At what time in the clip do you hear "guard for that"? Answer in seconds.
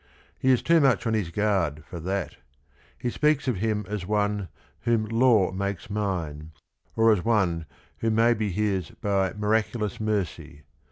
1.29-2.35